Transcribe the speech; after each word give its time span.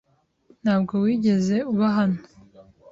Ntabwo 0.63 0.93
wigeze 1.03 1.55
uba 1.71 1.87
hano. 1.97 2.19